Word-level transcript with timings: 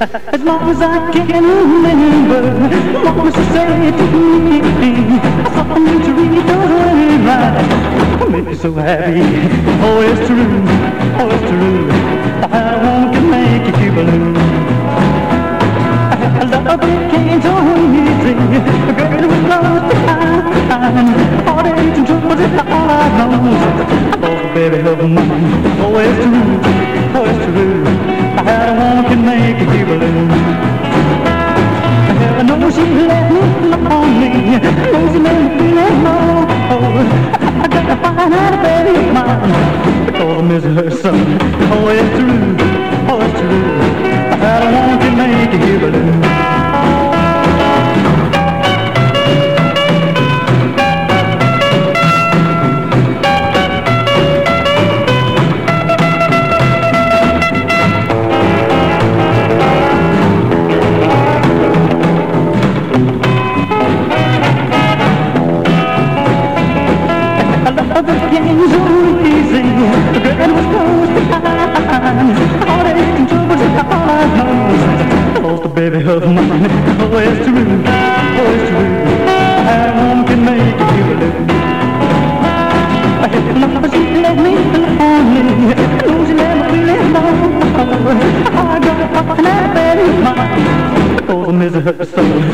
as 0.00 0.42
long 0.42 0.70
as 0.70 0.80
I 0.80 1.12
can 1.12 1.44
remember, 1.44 2.40
Mama 3.04 3.30
said 3.52 3.92
to 3.98 4.04
me, 4.40 4.60
something 5.52 6.00
to 6.04 6.10
read 6.14 6.46
doesn't 6.46 7.26
right. 7.26 8.30
made 8.30 8.46
me 8.46 8.54
so 8.54 8.72
happy. 8.72 9.20
Oh, 9.84 10.00
it's 10.00 10.26
true. 10.26 10.64
Oh, 11.20 11.28
it's 11.28 11.44
true. 11.50 11.90
I 12.48 12.54
want 12.82 13.12
to 13.12 13.20
make 13.20 13.66
you 13.76 13.92
blue. 13.92 14.32
Love 16.50 16.80
it 16.82 17.10
came 17.10 17.42
so 17.42 17.50
A 17.50 18.92
Girl, 18.96 19.12
it 19.12 19.28
was 19.28 19.42
lost 19.52 19.84
behind. 19.92 21.08
All 21.46 21.62
the 21.62 21.72
aches 21.76 21.98
and 21.98 22.06
troubles 22.06 22.38
that 22.38 22.52
I 22.56 23.12
know. 23.18 23.32
Oh, 24.24 24.54
baby, 24.54 24.82
love 24.82 25.04
me. 25.04 25.24
Oh, 25.84 25.98
it's 25.98 26.16
true. 26.24 26.56
Oh, 27.12 27.24
it's 27.28 27.44
true. 27.44 27.84
I 28.38 28.42
had 28.42 28.68
a 28.68 28.72
one 28.72 29.04
can 29.04 29.20
make 29.26 29.39
I 29.90 29.94
know 32.42 32.70
she 32.70 32.84
left 33.08 33.32
looking 33.32 33.74
on 33.88 34.06
me. 34.20 34.30
Knows 34.92 35.12
she 35.12 35.18
made 35.18 35.42
me 35.42 35.48
feel 35.58 35.90
more. 36.04 36.46
I 37.60 37.66
gotta 37.68 37.96
find 38.00 38.32
out 38.32 38.54
if 38.54 38.60
baby 38.62 38.92
is 39.00 39.10
mine. 39.12 39.50
Because 40.06 40.30
I 40.30 40.42
miss 40.42 40.64
her 40.64 40.90
so. 40.90 41.10
Oh, 41.72 41.88
it's 41.88 42.08
true. 42.16 42.54
Oh, 43.10 43.20
it's 43.20 43.34
true. 43.40 43.66
I 44.42 44.44
don't 44.60 44.74
want 44.78 45.00
to 45.02 45.10
make 45.16 45.54
you 45.66 45.78
blue. 45.80 46.29
استغفر 91.88 92.40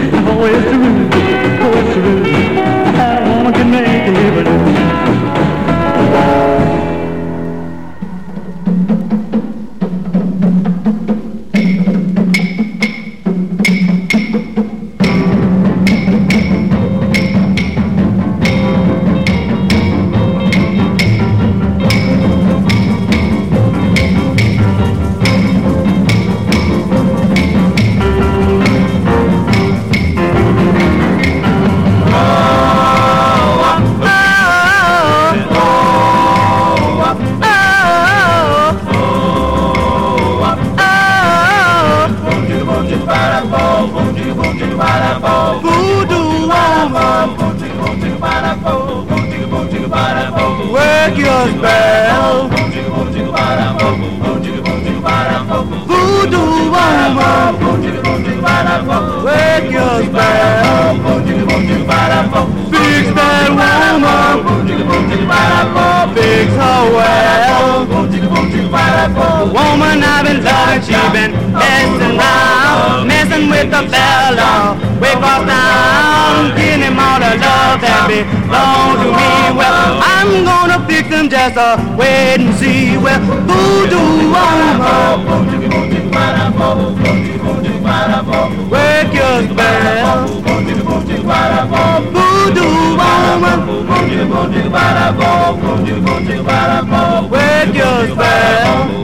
your 97.76 98.08
spell. 98.08 98.96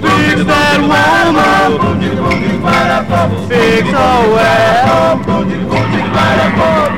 Fix 0.00 0.44
that 0.44 0.80
woman, 0.80 1.70
fix 3.48 3.88
her 3.88 4.20
well. 4.34 5.18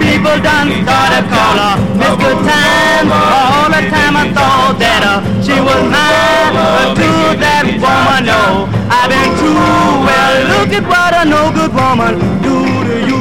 People 0.01 0.39
done 0.43 0.71
started 0.83 1.25
call 1.31 1.57
her 1.61 1.75
Miss 1.99 2.15
Good 2.21 2.39
Time. 2.47 3.09
All 3.13 3.69
the 3.71 3.83
time 3.91 4.15
I 4.17 4.27
thought 4.33 4.77
that 4.79 5.03
uh, 5.03 5.21
she 5.43 5.57
was 5.61 5.83
mine. 5.91 6.55
But 6.55 6.95
to 6.99 7.11
that 7.43 7.67
woman, 7.83 8.23
no, 8.27 8.67
I've 8.91 9.09
been 9.11 9.31
true. 9.39 10.07
Well, 10.07 10.35
look 10.53 10.73
at 10.79 10.85
what 10.87 11.13
a 11.15 11.25
no 11.25 11.51
good 11.53 11.73
woman 11.75 12.19
do 12.43 12.57
to 12.89 12.97
you. 13.09 13.21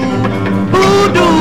Voodoo 0.72 1.41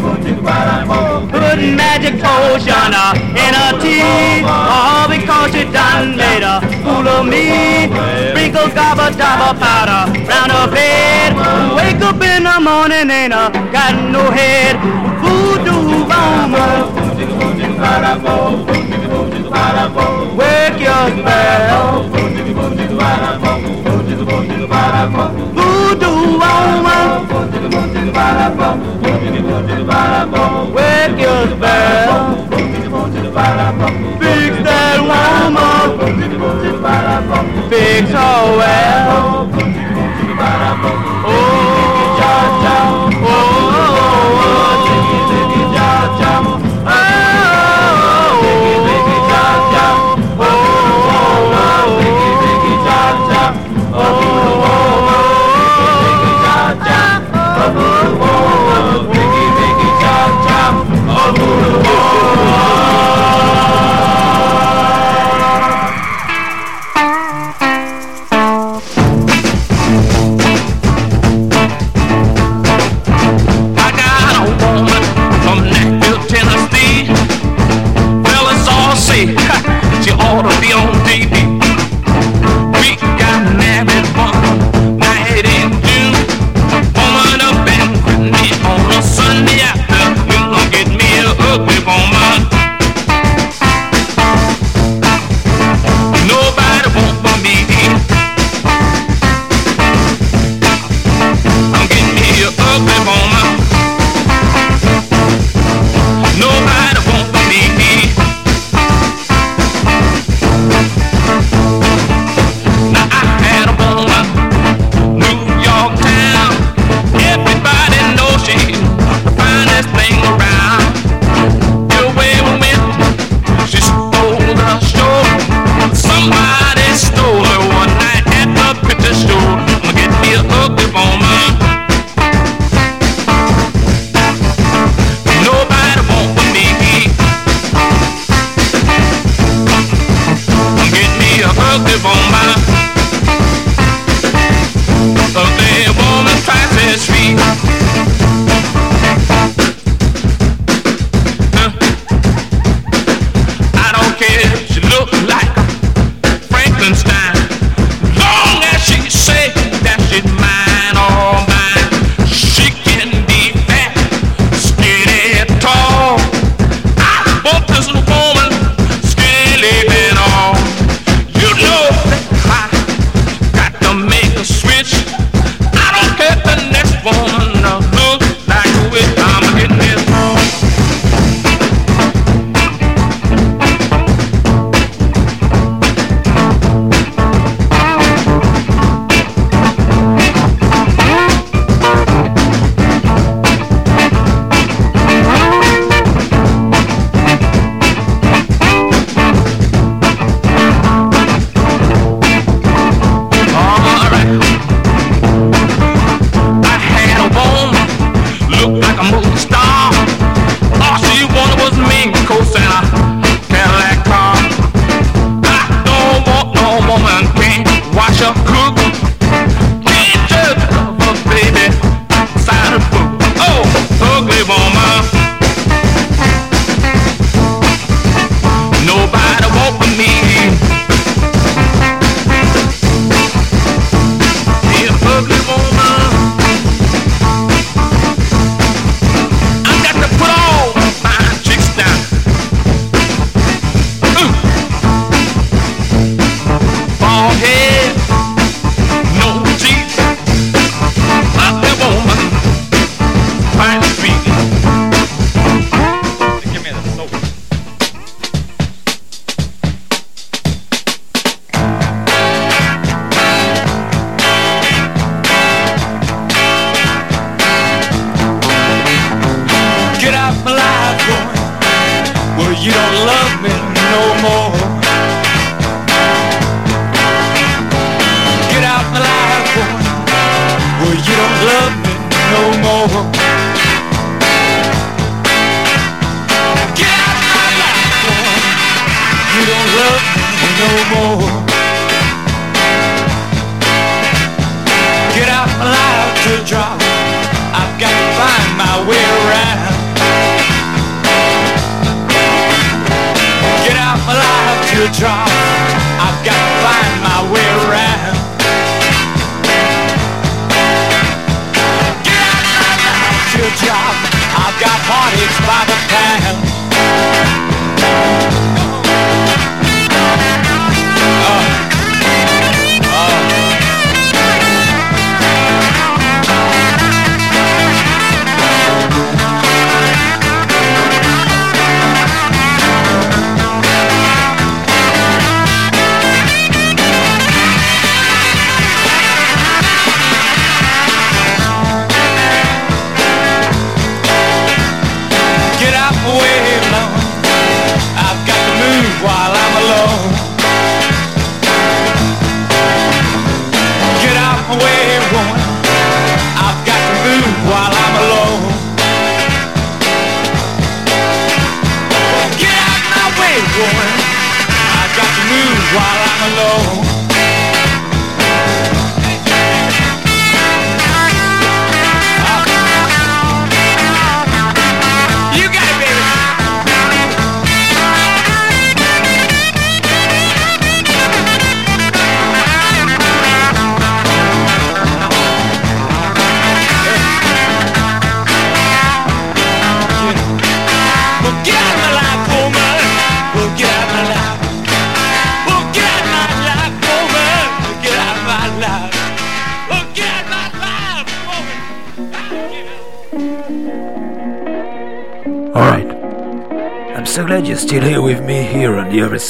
Put 0.00 1.58
magic 1.78 2.18
potion 2.20 2.94
in 3.38 3.54
her 3.54 3.78
tea, 3.78 4.42
all 4.42 5.06
because 5.08 5.52
she 5.54 5.62
done 5.70 6.16
made 6.16 6.42
a 6.42 6.60
fool 6.82 7.06
of 7.06 7.26
me. 7.26 7.86
Sprinkle 8.30 8.68
gobble 8.74 9.14
double 9.16 9.54
powder 9.54 10.10
round 10.26 10.50
her 10.50 10.66
bed. 10.68 11.36
Wake 11.76 12.02
up 12.02 12.20
in 12.20 12.42
the 12.42 12.58
morning 12.60 13.08
ain't 13.08 13.32
uh, 13.32 13.50
got 13.70 13.94
no 14.10 14.30
head. 14.32 14.74
Voodoo 15.22 16.02
woman, 16.10 16.90
work 20.36 20.80
your 20.80 21.06
spell. 21.18 22.02
Voodoo 25.54 25.93
spell. 31.50 32.36
Fix 34.20 34.54
that 34.64 35.00
woman, 35.10 35.54
fix 37.70 38.10
her 38.10 38.56
well. 38.56 38.73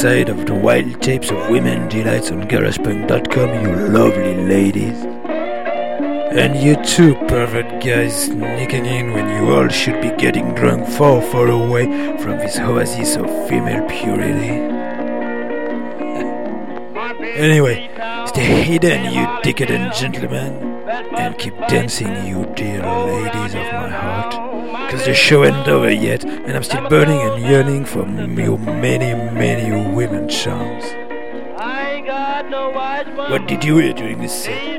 Side 0.04 0.28
of 0.28 0.44
the 0.44 0.54
wild 0.54 1.00
tapes 1.00 1.30
of 1.30 1.48
women 1.48 1.88
delights 1.88 2.30
on 2.30 2.42
garagepunk.com, 2.42 3.48
you 3.64 3.74
lovely 3.88 4.34
ladies. 4.44 5.02
And 6.40 6.54
you 6.62 6.76
too, 6.84 7.14
pervert 7.26 7.82
guys 7.82 8.24
sneaking 8.26 8.84
in 8.84 9.14
when 9.14 9.26
you 9.30 9.50
all 9.50 9.68
should 9.68 10.02
be 10.02 10.10
getting 10.18 10.54
drunk 10.54 10.86
far, 10.86 11.22
far 11.22 11.48
away 11.48 11.86
from 12.18 12.36
this 12.36 12.58
oasis 12.58 13.16
of 13.16 13.30
female 13.48 13.88
purity. 13.88 14.56
Anyway, 17.48 17.88
stay 18.26 18.62
hidden, 18.62 19.10
you 19.10 19.26
decadent 19.42 19.94
gentlemen, 19.94 20.52
and 21.16 21.38
keep 21.38 21.56
dancing, 21.68 22.26
you 22.26 22.44
dear 22.54 22.82
ladies 22.82 23.54
of 23.54 23.72
my 23.72 23.88
heart. 23.88 24.63
Cause 24.94 25.06
the 25.06 25.12
show 25.12 25.44
ain't 25.44 25.66
over 25.66 25.90
yet, 25.90 26.24
and 26.24 26.52
I'm 26.52 26.62
still 26.62 26.88
burning 26.88 27.20
and 27.20 27.42
yearning 27.42 27.84
for 27.84 28.06
your 28.40 28.56
many, 28.58 29.12
many 29.34 29.92
women 29.92 30.28
charms. 30.28 30.84
What 33.28 33.48
did 33.48 33.64
you 33.64 33.78
hear 33.78 33.92
during 33.92 34.20
this 34.20 34.44
set? 34.44 34.78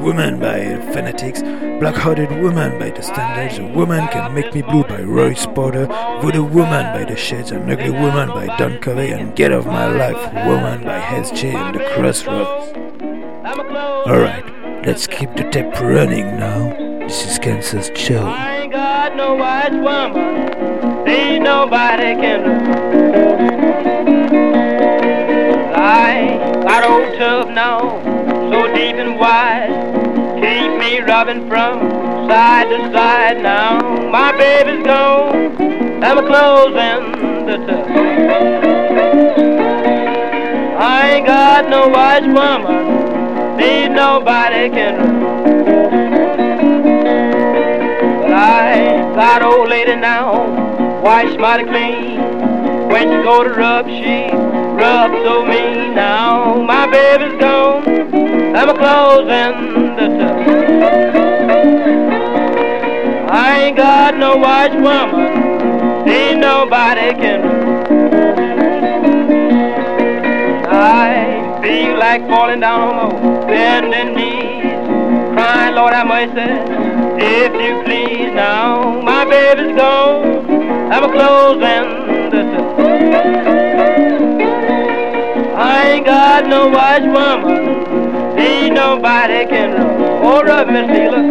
Woman 0.00 0.38
by 0.38 0.76
Fanatics, 0.92 1.42
Black 1.80 1.96
Hearted 1.96 2.30
Woman 2.40 2.78
by 2.78 2.90
The 2.90 3.02
Standards, 3.02 3.58
A 3.58 3.66
Woman 3.66 4.06
Can 4.08 4.32
Make 4.32 4.54
Me 4.54 4.62
Blue 4.62 4.84
by 4.84 5.02
Roy 5.02 5.34
Porter, 5.34 5.86
Voodoo 6.22 6.44
Woman 6.44 6.94
by 6.94 7.04
The 7.04 7.16
Shades, 7.16 7.50
An 7.50 7.68
Ugly 7.68 7.90
Woman 7.90 8.28
by 8.28 8.46
Don 8.58 8.78
Covay, 8.78 9.12
and 9.12 9.34
Get 9.34 9.52
Off 9.52 9.66
My 9.66 9.88
Life 9.88 10.22
Woman 10.46 10.84
by 10.84 11.00
SJ 11.00 11.52
and 11.52 11.74
The 11.74 11.84
Crossroads. 11.96 12.76
Alright, 14.08 14.86
let's 14.86 15.08
keep 15.08 15.34
the 15.34 15.50
tape 15.50 15.80
running 15.80 16.38
now. 16.38 16.76
This 17.00 17.26
is 17.26 17.38
Kansas 17.40 17.90
Joe. 17.96 18.57
Ain't 18.68 18.74
got 18.74 19.16
no 19.16 19.34
white 19.34 19.72
woman. 19.72 21.08
Ain't 21.08 21.42
nobody 21.42 22.14
can. 22.20 22.44
I 25.74 26.36
got 26.64 26.84
old 26.84 27.16
tub 27.16 27.48
now, 27.48 27.98
so 28.50 28.66
deep 28.74 28.96
and 28.96 29.18
wide. 29.18 29.70
Keep 30.34 30.78
me 30.78 31.00
rubbing 31.00 31.48
from 31.48 32.28
side 32.28 32.68
to 32.68 32.92
side 32.92 33.42
now. 33.42 33.80
My 34.10 34.36
baby's 34.36 34.84
gone, 34.84 36.00
my 36.00 36.20
clothes 36.26 36.76
in 36.76 37.46
the 37.46 37.56
tub. 37.66 37.86
I 40.78 41.12
ain't 41.14 41.26
got 41.26 41.70
no 41.70 41.88
white 41.88 42.26
woman. 42.26 43.58
Ain't 43.62 43.94
nobody 43.94 44.68
can. 44.68 45.07
I 49.20 49.42
old 49.42 49.68
lady 49.68 49.96
now, 49.96 51.02
wash 51.02 51.36
mighty 51.38 51.64
clean. 51.64 52.18
When 52.88 53.02
she 53.02 53.22
go 53.24 53.42
to 53.42 53.50
rub, 53.50 53.86
she 53.86 54.30
rubs 54.30 55.14
so 55.24 55.44
mean. 55.44 55.94
Now 55.94 56.54
my 56.62 56.86
baby's 56.86 57.38
gone, 57.40 57.82
and 57.88 58.54
my 58.54 58.74
clothes 58.74 59.28
in 59.28 59.96
the 59.96 60.06
tub. 60.18 60.36
I 63.30 63.60
ain't 63.64 63.76
got 63.76 64.16
no 64.16 64.36
white 64.36 64.74
woman, 64.74 66.08
ain't 66.08 66.38
nobody 66.40 67.12
can. 67.20 67.42
I 70.68 71.60
feel 71.60 71.98
like 71.98 72.26
falling 72.28 72.60
down 72.60 72.94
on 72.94 73.22
my 73.22 73.46
bending 73.46 74.14
knees, 74.14 75.34
crying, 75.34 75.74
Lord 75.74 75.92
have 75.92 76.06
mercy, 76.06 76.52
if 77.20 77.52
you 77.54 77.82
please. 77.84 78.07
Now 78.38 79.00
my 79.02 79.24
baby's 79.24 79.76
gone, 79.76 80.48
and 80.48 81.00
my 81.04 81.10
clothes 81.10 81.60
in 81.60 81.86
the 82.30 82.42
tub. 82.52 82.78
I 85.58 85.90
ain't 85.90 86.06
got 86.06 86.46
no 86.46 86.68
white 86.68 87.02
woman, 87.02 88.38
ain't 88.38 88.74
nobody 88.74 89.44
can 89.44 89.72
rub. 89.74 90.00
Oh, 90.22 90.42
rub 90.44 90.68
me, 90.68 90.86
Sheila. 90.86 91.27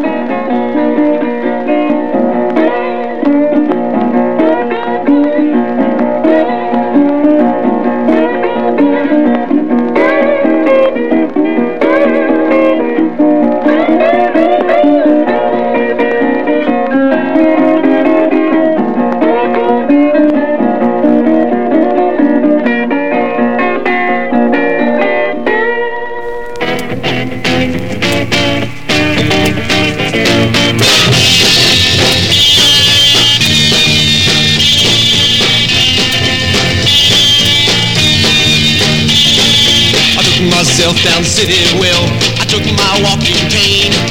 City 41.37 41.53
Well. 41.77 42.01
I 42.41 42.45
took 42.45 42.65
my 42.65 42.99
walking 43.03 43.37
cane. 43.53 44.06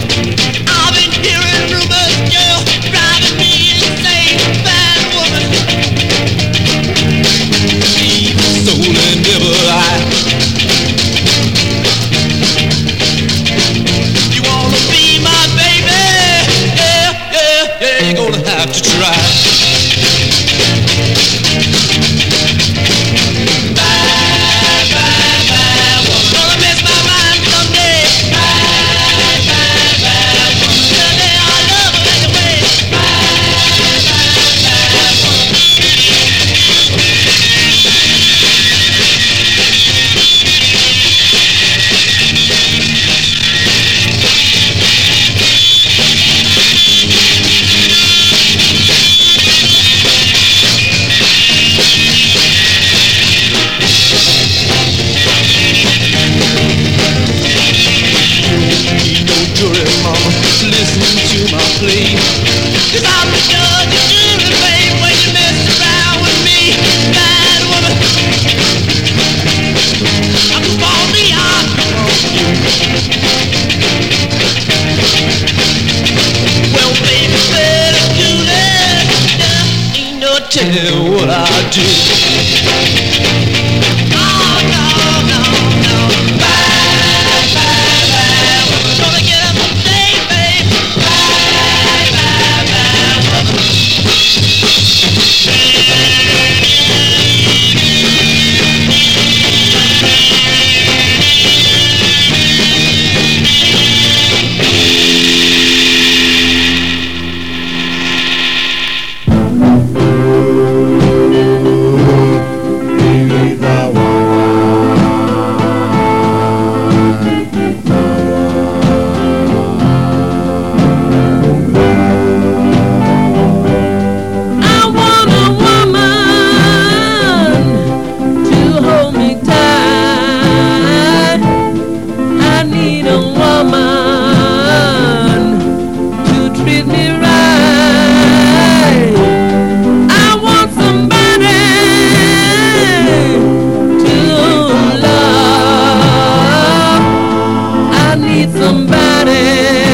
Somebody 148.77 149.86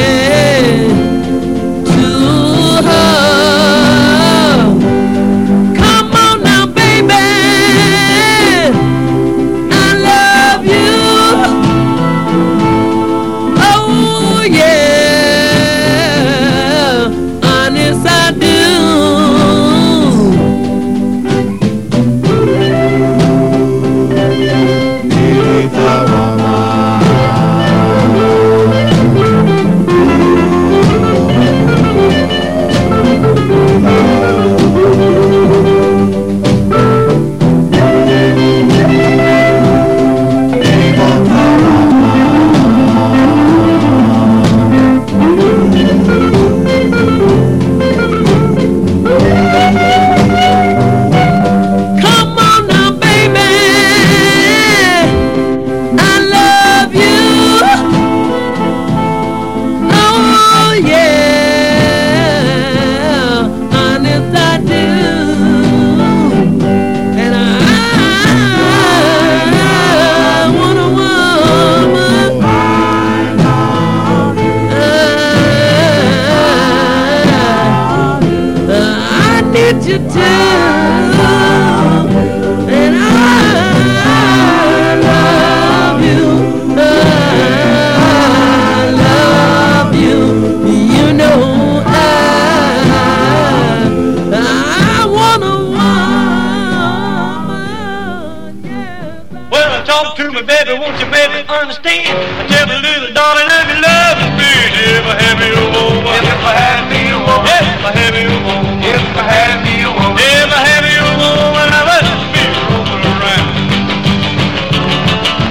talk 99.93 100.17
to 100.17 100.25
me, 100.33 100.41
baby, 100.41 100.73
won't 100.73 100.97
you, 100.97 101.05
baby, 101.13 101.45
understand? 101.45 102.17
I 102.17 102.49
tell 102.49 102.65
me, 102.65 102.81
little 102.81 103.13
darling, 103.13 103.45
if 103.45 103.69
you 103.69 103.77
love 103.77 104.17
me, 104.41 104.49
if 104.89 105.05
I 105.05 105.13
have 105.21 105.37
you 105.37 105.53
a 105.53 105.69
woman. 105.69 106.17
If 106.17 106.41
I 106.41 106.53
have 106.57 106.89
me 106.89 107.13
a 107.13 107.17
woman. 107.21 107.45
If 107.45 107.85
I 107.85 107.93
have 108.01 108.17
you 108.17 108.33
a 108.33 108.41
woman. 108.41 108.81
If 108.81 109.05
I 109.13 109.29
have 109.37 109.61
me 109.61 109.85
a 109.85 109.93
woman. 109.93 110.17
If 110.17 110.49
I 110.49 110.61
have 110.65 110.85
you 110.89 110.97
a 110.97 111.13
woman, 111.21 111.67
I 111.77 111.81
must 111.85 112.09
be 112.33 112.41
rolling 112.73 113.05
around. 113.05 113.53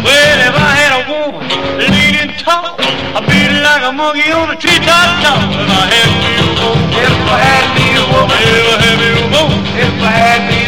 Well, 0.03 0.39
if 0.43 0.55
I 0.59 0.71
had 0.75 0.93
a 0.99 1.03
woman 1.07 1.47
leaning 1.79 2.35
tall, 2.43 2.75
I'd 2.83 3.23
be 3.31 3.47
like 3.63 3.87
a 3.87 3.95
monkey 3.95 4.27
on 4.35 4.51
a 4.51 4.59
treetop 4.59 5.23
top. 5.23 5.39
If 5.55 5.71
I 5.71 5.87
had 5.87 6.11
me 6.19 6.35
a 6.43 6.51
woman. 6.59 6.91
If 6.99 7.15
I 7.31 7.39
had 7.47 7.67
me 7.79 7.87
a 7.95 8.05
woman. 8.11 8.43
If 8.43 8.67
I 8.67 8.83
had 8.83 8.99
me 8.99 9.07
a 9.07 9.31
woman. 9.31 9.63
If 9.79 10.03
I 10.03 10.11
had 10.11 10.43
me 10.51 10.62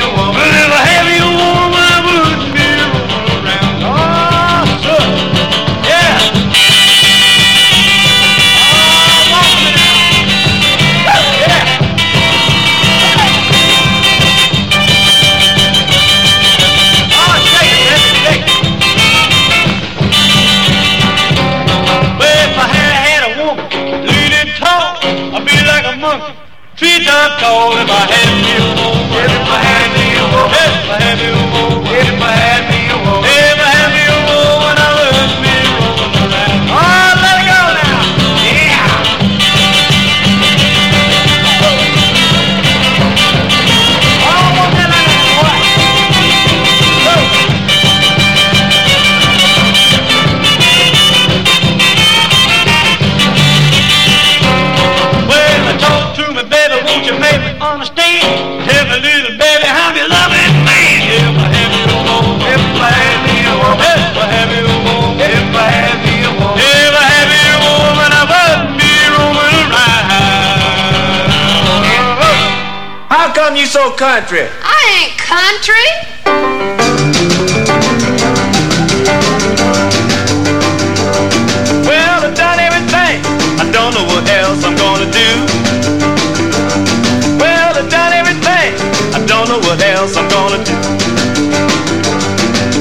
Call 27.41 27.77
if 27.79 27.91
I 27.91 28.03
have 28.15 28.39
you. 28.51 28.65
Get 29.13 29.31
if 29.31 29.47
I 29.47 29.59
have 29.69 29.97
you. 29.99 30.25
if 30.53 30.91
I 30.91 31.01
have 31.03 31.21
you. 31.21 31.34
Come 73.45 73.57
you 73.57 73.67
so 73.67 73.91
country? 73.93 74.49
I 74.65 74.81
ain't 74.97 75.15
country. 75.21 75.89
Well, 81.85 82.25
I've 82.25 82.33
done 82.33 82.59
everything. 82.59 83.21
I 83.61 83.69
don't 83.69 83.93
know 83.93 84.07
what 84.09 84.25
else 84.33 84.65
I'm 84.65 84.77
gonna 84.81 85.11
do. 85.13 85.31
Well, 87.37 87.71
I've 87.77 87.91
done 87.93 88.15
everything. 88.17 88.71
I 89.13 89.21
don't 89.29 89.49
know 89.53 89.61
what 89.69 89.79
else 89.93 90.17
I'm 90.17 90.29
gonna 90.33 90.65
do. 90.65 90.77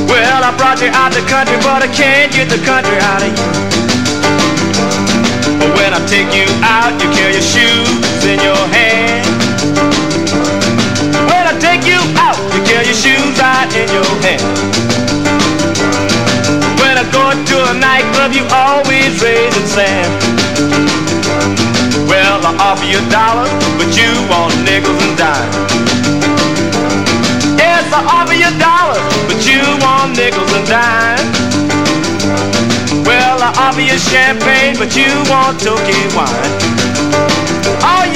Well, 0.08 0.40
I 0.48 0.56
brought 0.56 0.80
you 0.80 0.88
out 0.96 1.12
the 1.12 1.26
country, 1.28 1.58
but 1.60 1.84
I 1.84 1.90
can't 1.92 2.32
get 2.32 2.48
the 2.48 2.62
country 2.64 2.98
out 3.12 3.20
of 3.20 3.36
you. 3.36 3.48
But 5.60 5.76
when 5.76 5.92
I 5.92 6.00
take 6.08 6.32
you 6.32 6.48
out, 6.64 6.96
you 7.04 7.12
carry 7.12 7.34
your 7.34 7.44
shoes 7.44 8.24
in 8.24 8.40
your 8.40 8.64
hand. 8.72 8.83
Nightclub, 18.34 18.36
you 18.36 18.44
always 18.56 19.22
raising 19.22 19.68
sand. 19.68 20.24
Well, 22.08 22.42
I 22.46 22.56
offer 22.60 22.86
you 22.86 22.98
a 22.98 23.10
dollar, 23.10 23.48
but 23.78 23.96
you 23.96 24.10
want 24.30 24.54
nickels 24.64 25.02
and 25.02 25.18
dimes. 25.18 25.56
Yes, 27.58 27.86
I 27.94 28.02
offer 28.06 28.34
you 28.34 28.48
a 28.48 28.60
dollar, 28.60 29.00
but 29.28 29.46
you 29.46 29.62
want 29.82 30.18
nickels 30.18 30.52
and 30.54 30.68
dimes. 30.68 31.38
Well, 33.06 33.42
I 33.42 33.54
offer 33.58 33.82
you 33.82 33.98
champagne, 33.98 34.76
but 34.78 34.96
you 34.96 35.10
want 35.30 35.60
Tokyo 35.60 36.16
wine. 36.16 36.54
Oh 37.82 38.13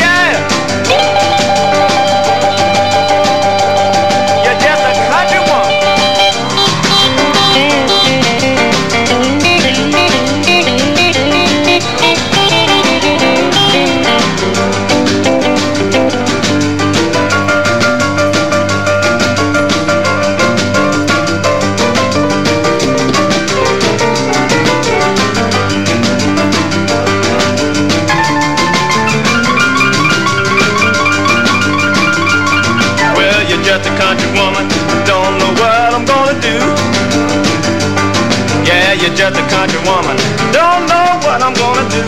you're 39.08 39.16
just 39.16 39.40
a 39.40 39.46
country 39.48 39.80
woman, 39.88 40.20
don't 40.52 40.84
know 40.84 41.10
what 41.24 41.40
I'm 41.40 41.56
gonna 41.56 41.88
do. 41.88 42.04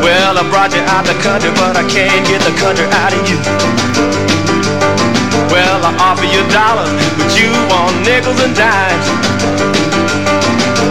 Well, 0.00 0.40
I 0.40 0.42
brought 0.48 0.72
you 0.72 0.80
out 0.88 1.04
the 1.04 1.12
country, 1.20 1.52
but 1.52 1.76
I 1.76 1.84
can't 1.84 2.24
get 2.24 2.40
the 2.40 2.54
country 2.56 2.88
out 3.04 3.12
of 3.12 3.20
you. 3.28 3.36
Well, 5.52 5.84
I 5.84 5.92
offer 6.00 6.24
you 6.24 6.40
dollars, 6.48 6.88
but 7.20 7.28
you 7.36 7.52
want 7.68 7.92
nickels 8.08 8.40
and 8.40 8.56
dimes. 8.56 9.06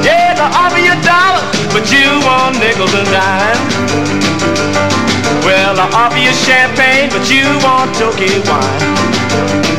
Yes, 0.05 0.37
I 0.37 0.53
offer 0.53 0.77
you 0.77 0.93
dollars, 1.01 1.49
but 1.73 1.89
you 1.89 2.05
want 2.29 2.61
nickels 2.61 2.93
and 2.93 3.09
dimes. 3.09 3.73
Well, 5.41 5.81
I 5.81 5.89
offer 5.97 6.21
you 6.21 6.33
champagne, 6.45 7.09
but 7.09 7.25
you 7.33 7.45
want 7.65 7.89
Tokyo 7.97 8.37
wine. 8.45 9.74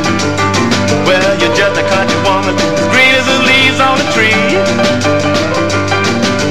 You're 1.57 1.73
just 1.73 1.81
a 1.81 1.89
country 1.89 2.21
woman, 2.21 2.53
as 2.53 2.87
green 2.93 3.15
as 3.17 3.25
the 3.25 3.39
leaves 3.49 3.79
on 3.79 3.97
the 3.97 4.05
tree. 4.13 4.29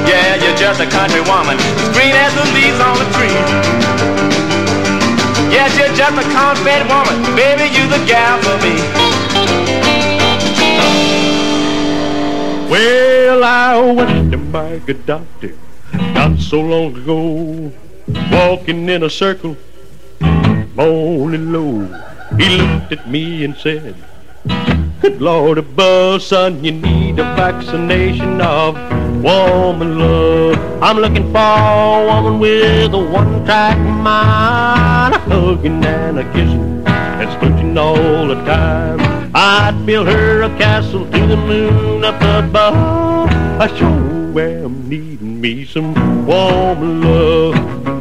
Yeah, 0.03 0.35
you're 0.42 0.57
just 0.57 0.81
a 0.81 0.87
country 0.90 1.21
woman, 1.21 1.57
as 1.59 1.88
green 1.95 2.11
as 2.11 2.35
the 2.35 2.42
leaves 2.51 2.81
on 2.81 2.99
the 2.99 3.07
tree. 3.14 3.31
Yes, 5.55 5.79
you're 5.79 5.95
just 5.95 6.19
a 6.19 6.27
corn-fed 6.35 6.88
woman, 6.90 7.23
baby, 7.37 7.71
you 7.73 7.87
the 7.87 8.05
gal 8.05 8.42
for 8.42 8.59
me. 8.66 8.75
Well, 12.69 13.45
I 13.45 13.79
went 13.79 14.33
to 14.33 14.38
my 14.38 14.79
good 14.79 15.07
doctor 15.07 15.55
not 16.14 16.40
so 16.40 16.61
long 16.61 16.97
ago, 16.97 17.71
walking 18.33 18.88
in 18.88 19.05
a 19.05 19.11
circle, 19.11 19.57
moaning 20.75 21.53
low. 21.53 21.87
He 22.37 22.49
looked 22.49 22.90
at 22.90 23.09
me 23.09 23.45
and 23.45 23.57
said, 23.57 23.95
Lord 25.14 25.59
above, 25.59 26.23
son, 26.23 26.62
you 26.64 26.73
need 26.73 27.19
a 27.19 27.25
vaccination 27.37 28.40
of 28.40 28.75
woman 29.23 29.99
love. 29.99 30.83
I'm 30.83 30.99
looking 30.99 31.31
for 31.33 31.38
a 31.38 32.07
woman 32.07 32.38
with 32.40 32.92
a 32.92 32.99
one-track 32.99 33.79
mind, 33.79 35.14
a 35.14 35.19
hugging 35.19 35.85
and 35.85 36.19
a 36.19 36.25
kissing 36.33 36.87
and 36.87 37.31
smooching 37.31 37.77
all 37.79 38.27
the 38.27 38.35
time. 38.45 39.31
I'd 39.35 39.87
build 39.87 40.09
her 40.09 40.42
a 40.42 40.49
castle 40.59 41.05
to 41.05 41.27
the 41.27 41.37
moon 41.37 42.05
up 42.05 42.21
above. 42.21 43.31
I 43.61 43.69
sure 43.79 44.40
am 44.40 44.88
needing 44.88 45.40
me 45.40 45.64
some 45.64 45.95
woman 46.27 47.03
love. 47.03 47.95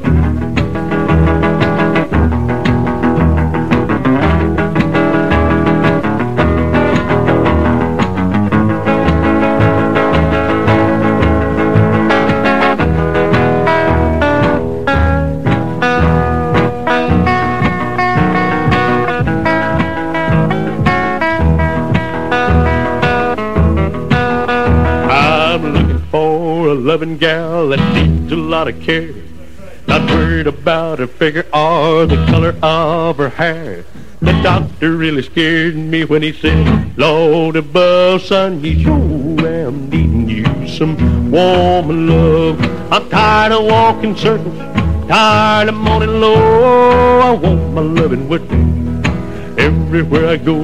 Loving 26.86 27.18
gal 27.18 27.70
that 27.70 27.80
needs 27.96 28.32
a 28.32 28.36
lot 28.36 28.68
of 28.68 28.80
care. 28.80 29.12
Not 29.88 30.08
worried 30.08 30.46
about 30.46 31.00
her 31.00 31.08
figure 31.08 31.48
or 31.52 32.06
the 32.06 32.24
color 32.28 32.56
of 32.62 33.18
her 33.18 33.30
hair. 33.30 33.86
The 34.20 34.34
doctor 34.44 34.96
really 34.96 35.24
scared 35.24 35.76
me 35.76 36.06
when 36.06 36.22
he 36.22 36.32
said, 36.32 36.96
Lord 36.96 37.56
above, 37.56 38.22
son, 38.22 38.64
you 38.64 38.84
sure 38.84 39.48
am 39.48 39.90
needing 39.90 40.30
you 40.30 40.68
some 40.68 41.32
woman 41.32 42.08
love. 42.08 42.62
I'm 42.94 43.10
tired 43.10 43.54
of 43.54 43.66
walking 43.66 44.16
circles, 44.16 44.56
tired 45.08 45.70
of 45.70 45.76
moaning 45.76 46.22
low. 46.22 47.20
I 47.20 47.32
want 47.32 47.74
my 47.74 47.82
loving 47.82 48.30
with 48.30 48.44
me 48.52 49.02
everywhere 49.58 50.28
I 50.28 50.38
go. 50.38 50.62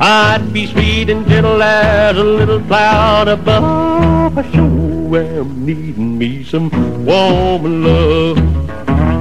I'd 0.00 0.52
be 0.52 0.66
sweet 0.66 1.08
and 1.08 1.24
gentle 1.28 1.62
as 1.62 2.16
a 2.16 2.24
little 2.24 2.60
cloud 2.62 3.28
above. 3.28 4.36
I 4.36 4.50
sure 4.50 4.99
am 5.18 5.66
needing 5.66 6.18
me 6.18 6.44
some 6.44 6.70
woman 7.04 7.84
love. 7.84 9.19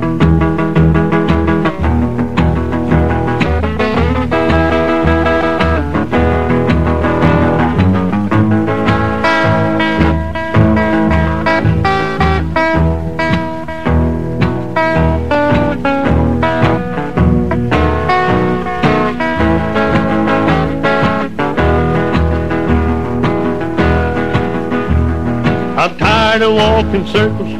Tired 26.39 26.51
of 26.51 26.55
walking 26.55 27.05
circles, 27.07 27.53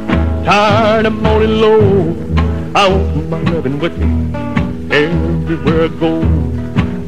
tired 0.46 1.04
of 1.04 1.12
moaning 1.12 1.60
low. 1.60 2.16
I 2.74 2.88
want 2.88 3.28
my 3.28 3.40
loving 3.52 3.78
with 3.78 3.96
me 3.98 4.34
everywhere 4.90 5.84
I 5.84 5.88
go. 5.88 6.22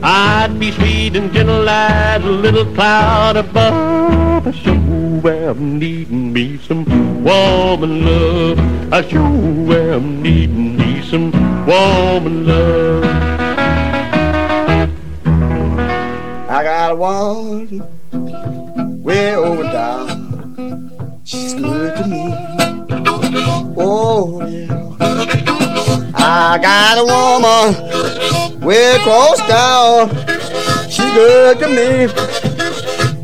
I'd 0.02 0.58
be 0.58 0.70
sweet 0.72 1.16
and 1.16 1.32
gentle 1.32 1.66
as 1.66 2.22
a 2.22 2.28
little 2.28 2.66
cloud 2.74 3.37
above. 3.37 4.46
I 4.46 4.50
sure 4.50 5.32
am 5.32 5.78
needing 5.78 6.32
me 6.32 6.58
some 6.58 6.85
woman 7.24 8.04
love. 8.04 8.92
I 8.92 9.08
sure 9.08 9.94
am 9.94 10.22
needing 10.22 10.76
me 10.76 11.00
some 11.02 11.30
woman 11.64 12.46
love. 12.46 13.04
I 16.50 16.62
got 16.64 16.98
woman 16.98 17.82
way 19.02 19.35
over 19.35 19.62
down. 19.62 20.12
To 22.02 22.08
me. 22.08 22.34
Oh 23.78 24.44
yeah. 24.48 24.96
I 26.16 26.58
got 26.60 26.98
a 26.98 27.04
woman 27.04 28.60
way 28.60 28.96
across 28.96 29.38
town. 29.46 30.08
She 30.90 31.02
good 31.14 31.60
to 31.60 31.68
me. 31.68 32.08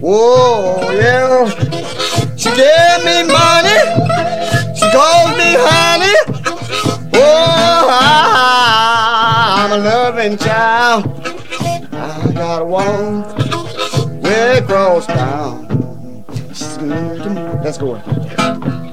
Oh 0.01 0.91
yeah. 0.93 1.49
She 2.37 2.51
gave 2.51 3.05
me 3.05 3.25
money. 3.27 3.81
She 4.77 4.87
called 4.93 5.37
me 5.37 5.57
honey. 5.59 6.15
Oh, 7.15 7.89
I'm 9.59 9.73
a 9.73 9.79
loving 9.79 10.39
child. 10.39 11.05
I 11.93 12.33
got 12.33 12.63
a 12.63 12.65
woman 12.65 13.25
way 14.23 14.59
across 14.59 15.07
town. 15.07 15.68
Let's 16.81 17.77
go. 17.77 18.88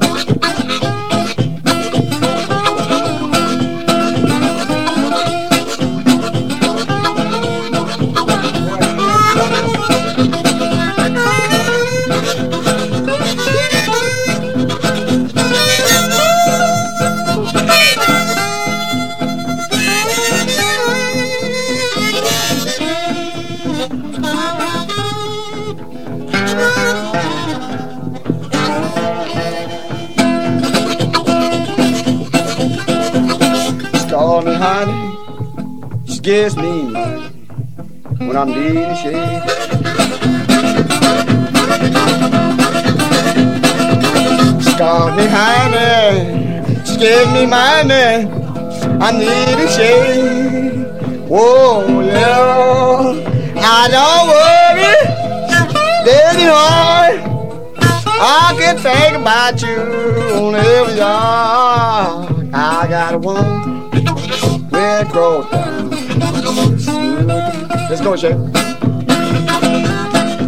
Gives 36.26 36.58
me 36.58 36.92
when 38.18 38.36
I'm 38.36 38.50
needing 38.50 38.96
shade. 38.96 39.44
She 44.60 44.72
called 44.76 45.16
me 45.18 45.28
honey. 45.30 46.84
She 46.84 46.98
gave 46.98 47.32
me 47.32 47.46
money. 47.46 48.26
I'm 49.06 49.20
needing 49.20 49.68
shade. 49.68 51.30
Whoa, 51.30 52.02
yeah. 52.02 53.14
I 53.58 53.88
don't 53.96 54.26
worry, 54.34 54.96
lady 56.08 56.48
boy. 56.50 57.22
I 58.20 58.56
can 58.58 58.78
think 58.80 59.18
about 59.22 59.62
you 59.62 59.78
on 60.40 60.56
every 60.56 60.96
yard. 60.96 62.50
I 62.52 62.88
got 62.90 63.14
a 63.14 63.18
woman 63.20 63.92
with 64.72 65.12
growth. 65.12 65.75
Let's 66.56 68.02
go, 68.02 68.16
Shay. 68.16 68.34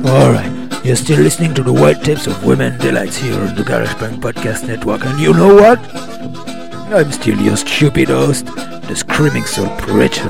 Alright, 0.07 0.85
you're 0.85 0.95
still 0.95 1.19
listening 1.19 1.53
to 1.55 1.63
the 1.63 1.73
wild 1.73 2.01
tapes 2.03 2.27
of 2.27 2.45
Women 2.45 2.77
Delights 2.79 3.17
here 3.17 3.33
on 3.33 3.55
the 3.55 3.63
GaragePunk 3.63 4.21
Podcast 4.21 4.65
Network, 4.67 5.05
and 5.05 5.19
you 5.19 5.33
know 5.33 5.53
what? 5.53 5.79
I'm 6.93 7.11
still 7.11 7.37
your 7.37 7.57
stupid 7.57 8.07
host, 8.07 8.45
the 8.45 8.95
Screaming 8.95 9.43
Soul 9.43 9.67
Preacher. 9.77 10.29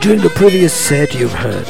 During 0.00 0.20
the 0.20 0.32
previous 0.36 0.72
set, 0.72 1.14
you've 1.14 1.32
heard 1.32 1.66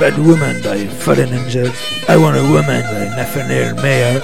Bad 0.00 0.18
Woman 0.18 0.60
by 0.62 0.86
Fallen 0.88 1.32
Angels, 1.32 1.78
I 2.08 2.16
Want 2.16 2.36
a 2.36 2.42
Woman 2.42 2.82
by 2.82 3.14
Nathaniel 3.14 3.76
Mayer, 3.80 4.20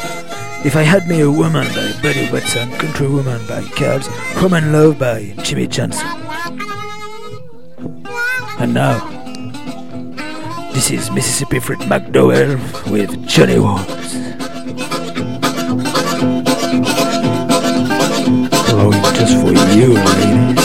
If 0.64 0.76
I 0.76 0.82
Had 0.82 1.06
Me 1.06 1.20
a 1.20 1.30
Woman 1.30 1.66
by 1.68 1.92
Buddy 2.02 2.30
Watson, 2.32 2.70
Country 2.78 3.06
Woman 3.06 3.46
by 3.46 3.62
Cabs, 3.76 4.06
Home 4.40 4.54
and 4.54 4.72
Love 4.72 4.98
by 4.98 5.34
Jimmy 5.42 5.66
Johnson. 5.66 6.08
And 8.58 8.72
now, 8.72 8.98
this 10.72 10.90
is 10.90 11.10
Mississippi 11.10 11.60
Fred 11.60 11.80
McDowell 11.80 12.56
with 12.90 13.26
Johnny 13.28 13.58
Walls. 13.58 13.84
Blowing 18.70 19.02
just 19.14 19.36
for 19.40 19.52
you, 19.76 19.92
ladies. 19.92 20.64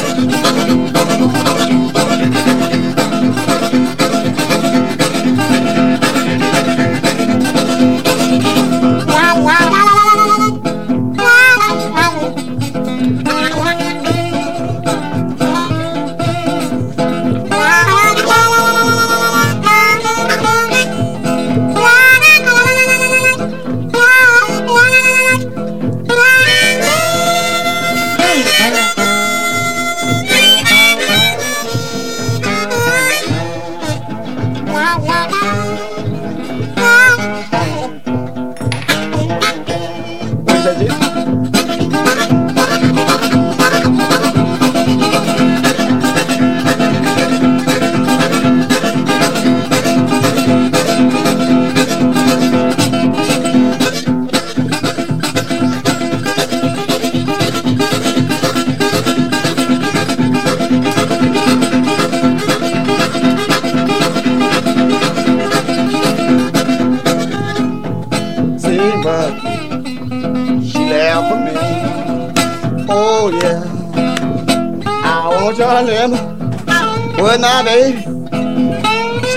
With 77.76 78.06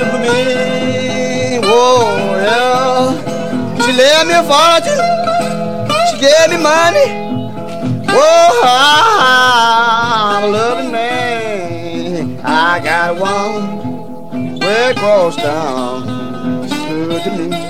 my 0.00 0.18
baby. 0.22 1.66
Whoa 1.66 2.02
yeah, 2.42 3.84
she 3.84 3.92
left 3.92 4.26
me 4.26 4.34
a 4.34 4.42
fortune. 4.50 5.00
She 6.08 6.16
gave 6.20 6.48
me 6.50 6.56
money. 6.62 7.08
Oh, 8.08 8.62
I'm 8.64 10.44
a 10.44 10.46
loving 10.48 10.92
man. 10.92 12.40
I 12.44 12.80
got 12.80 13.16
one 13.16 14.58
way 14.60 14.90
across 14.90 15.36
town. 15.36 16.68
She's 16.68 16.86
good 16.86 17.22
to. 17.24 17.61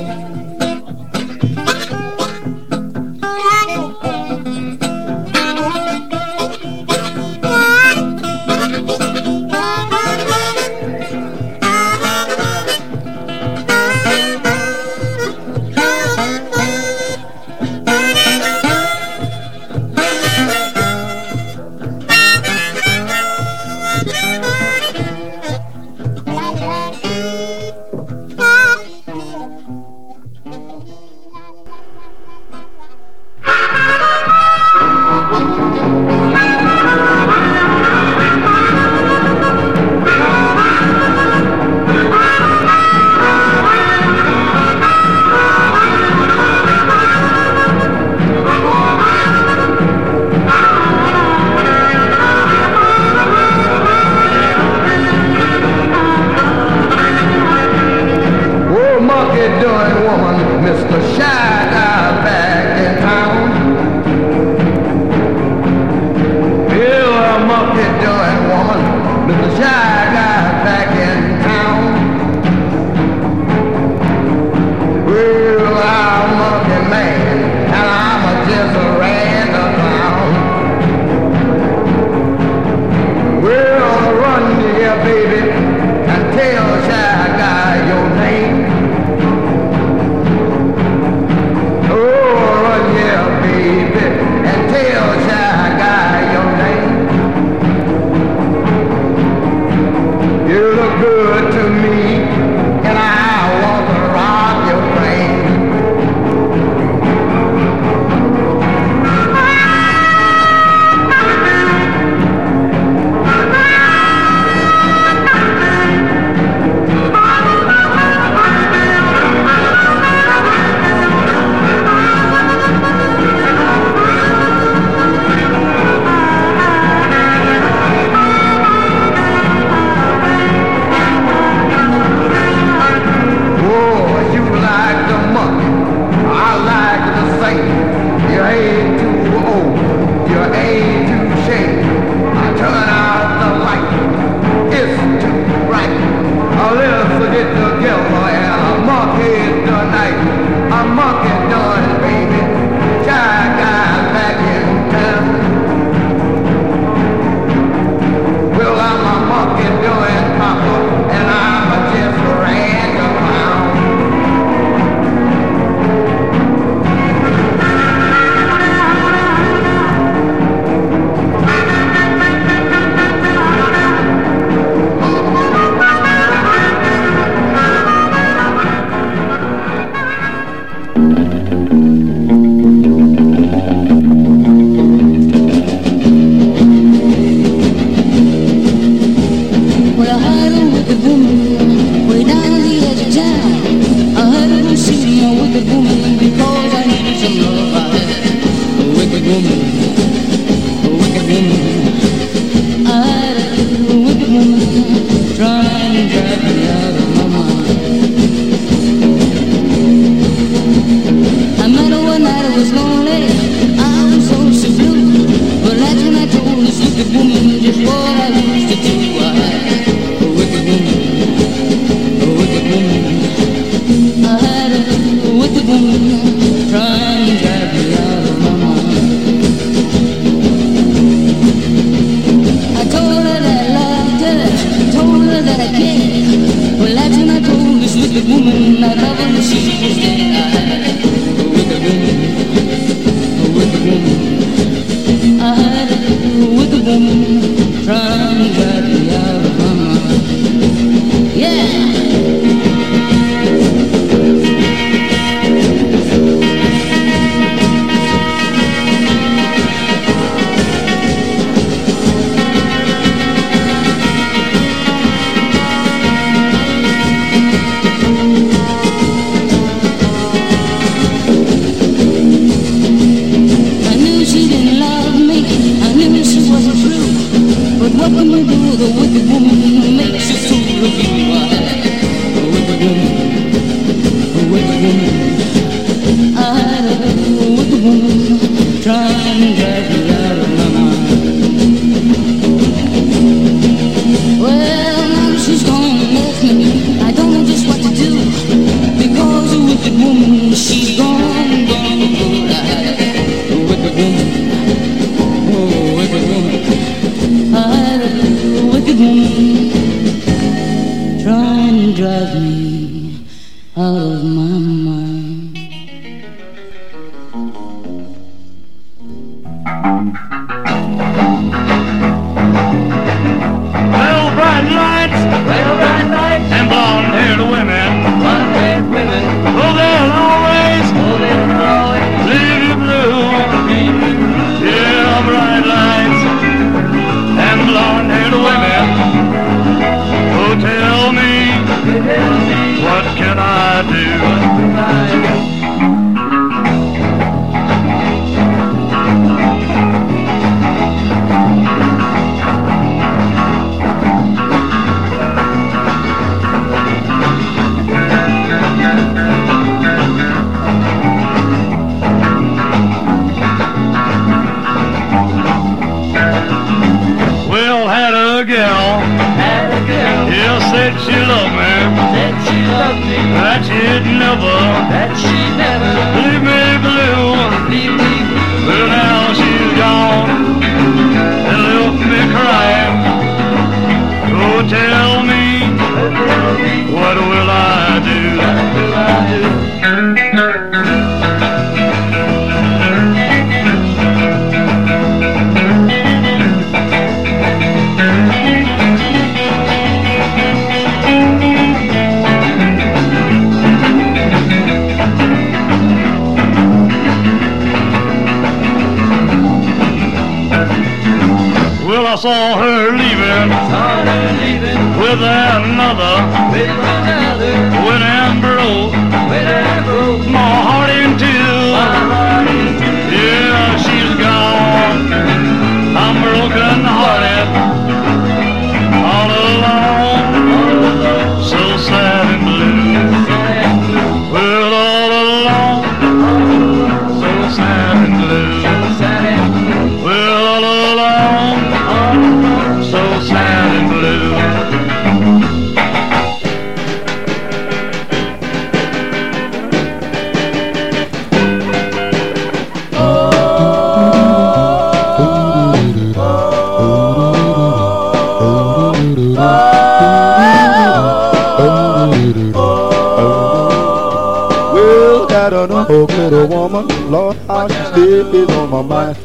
little 466.16 466.46
woman, 466.46 466.86
Lord, 467.10 467.36
how 467.46 467.68
she 467.68 467.74
still 467.92 468.34
is 468.34 468.50
on 468.56 468.70
my 468.70 468.82
mind. 468.82 469.16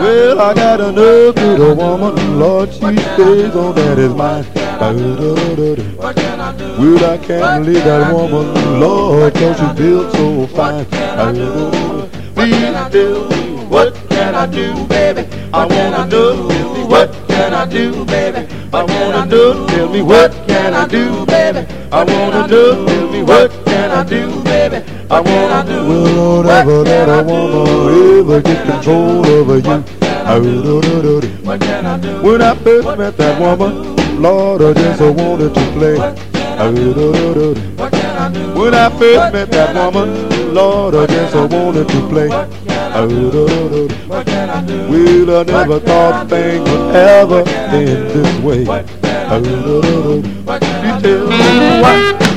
Well, 0.00 0.40
I 0.40 0.54
got 0.54 0.80
another 0.80 1.32
little 1.32 1.74
woman, 1.74 2.38
Lord, 2.38 2.72
she 2.72 2.78
stays 2.78 3.54
on 3.54 3.74
daddy's 3.74 4.14
mind. 4.14 4.46
Well, 6.78 7.04
I 7.04 7.18
can't 7.18 7.66
leave 7.66 7.84
that 7.84 8.12
woman, 8.12 8.80
Lord, 8.80 9.34
cause 9.34 9.58
she 9.58 9.66
feels 9.76 10.12
so 10.12 10.46
fine. 10.48 10.86
Please 12.34 12.90
do, 12.90 13.28
what 13.68 13.94
can 14.08 14.34
I 14.34 14.46
do, 14.46 14.86
baby? 14.86 15.26
I 15.52 15.66
wanna 15.66 16.08
do, 16.08 16.48
what 16.86 17.12
can 17.28 17.52
I 17.52 17.66
do, 17.66 18.04
baby? 18.06 18.46
I 18.72 18.84
wanna 18.84 19.26
do, 19.28 19.66
tell 19.68 19.88
me 19.88 20.00
what 20.00 20.32
can 20.46 20.74
I 20.74 20.86
do, 20.86 21.26
baby? 21.26 21.66
I 21.92 22.04
wanna 22.04 22.48
do, 22.48 23.09
what 23.30 23.52
can 23.64 23.90
I 23.92 24.02
do, 24.02 24.42
baby? 24.42 24.78
What 25.06 25.24
can 25.24 25.52
I 25.52 25.64
do? 25.64 25.88
Well, 25.88 26.42
whatever 26.42 26.82
that 26.82 27.08
I 27.08 27.22
wanna 27.22 28.18
ever 28.18 28.42
get 28.42 28.66
control 28.66 29.24
over 29.24 29.58
you. 29.58 29.84
What 31.44 31.60
can 31.60 31.86
I 31.86 31.96
do? 32.00 32.22
When 32.22 32.42
I 32.42 32.56
first 32.56 32.98
met 32.98 33.16
that 33.18 33.40
woman, 33.40 33.94
Lord, 34.20 34.62
I 34.62 34.72
just 34.72 35.00
wanted 35.00 35.54
to 35.54 35.60
play. 35.78 35.96
What 35.96 36.18
can 37.92 38.18
I 38.18 38.32
do? 38.32 38.60
When 38.60 38.74
I 38.74 38.90
first 38.98 39.32
met 39.32 39.50
that 39.52 39.76
woman, 39.76 40.52
Lord, 40.52 40.96
I 40.96 41.06
just 41.06 41.34
wanted 41.36 41.86
to 41.88 42.08
play. 42.08 42.28
What 42.30 42.50
Well, 44.90 45.38
I 45.38 45.44
never 45.44 45.78
thought 45.78 46.28
things 46.28 46.68
would 46.68 46.96
ever 46.96 47.48
end 47.48 48.10
this 48.10 48.40
way. 48.42 48.64
You 50.82 51.00
tell 51.00 51.28
me 51.28 51.80
what. 51.80 52.29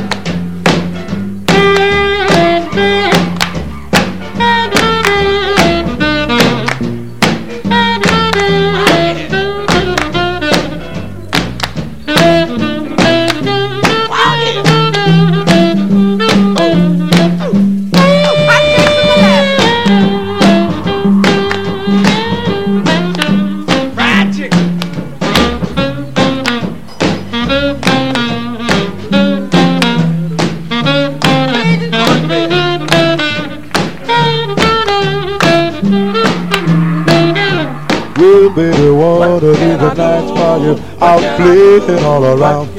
You're 40.76 41.04
out 41.04 41.22
playing 41.38 42.04
all 42.04 42.24
around. 42.26 42.70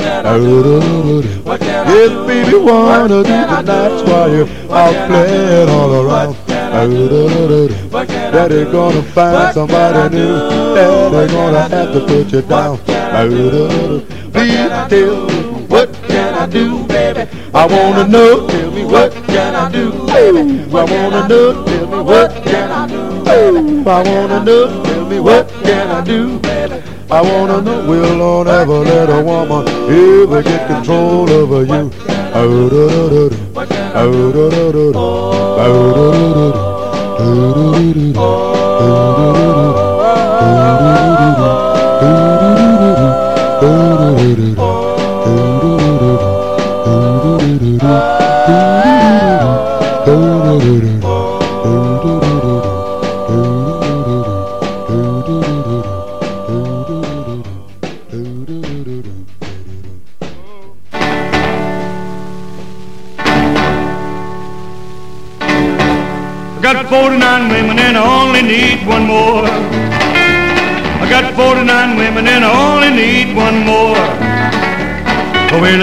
Yes, 1.86 2.26
baby, 2.26 2.56
wanna 2.58 3.08
do 3.08 3.22
the 3.22 3.62
nights 3.62 4.02
while 4.08 4.30
you're 4.30 4.48
out 4.70 5.08
playing 5.08 5.68
all 5.68 5.92
around. 5.94 6.36
Daddy 8.32 8.64
gonna 8.64 9.02
find 9.02 9.54
somebody 9.54 10.16
new. 10.16 10.74
Daddy 10.74 11.32
gonna 11.32 11.68
have 11.68 11.92
to 11.92 12.00
put 12.00 12.32
you 12.32 12.42
down. 12.42 12.78
Please 14.32 14.70
tell 14.88 15.26
me 15.26 15.66
what 15.68 15.92
can 16.08 16.34
I 16.34 16.46
do, 16.46 16.84
baby? 16.86 17.28
I 17.54 17.66
wanna 17.66 18.08
know. 18.08 18.48
Tell 18.48 18.70
me 18.72 18.84
what 18.84 19.12
can 19.12 19.54
I 19.54 19.70
do, 19.70 19.92
baby? 20.06 20.64
I 20.72 20.84
wanna 20.84 21.28
know. 21.28 21.64
Tell 21.64 21.86
me 21.86 22.02
what 22.02 22.30
can 22.44 22.70
I 22.70 22.86
do, 22.88 23.24
baby? 23.24 23.84
I 23.86 24.02
wanna 24.02 24.44
know. 24.44 24.82
Tell 24.84 25.04
me 25.06 25.20
what 25.20 25.48
can 25.62 25.90
I 25.90 26.00
do, 26.04 26.38
baby? 26.40 26.63
I 27.14 27.20
wanna 27.22 27.62
know. 27.62 27.86
Will 27.88 28.16
Lord 28.16 28.48
ever 28.48 28.80
let 28.80 29.08
a 29.08 29.22
woman 29.22 29.68
ever 29.68 30.42
get 30.42 30.66
control 30.66 31.30
over 31.30 31.62
you? 31.62 31.92
Oh, 32.34 32.68
do, 32.68 32.88
do, 32.90 33.08
do, 33.08 33.30
do. 33.30 33.36
Oh, 33.54 34.32
do, 34.32 34.50
do, 34.50 34.72
do, 34.72 34.92
do. 34.92 34.98
Oh, 34.98 35.92
do, 35.94 36.10
do, 36.10 36.32
do, 36.34 36.52
do. 36.52 36.58
Oh, 36.58 37.14
do, 37.18 37.84
do, 37.84 37.94
do, 37.94 38.12
do. 38.12 38.18
Oh. 38.18 39.23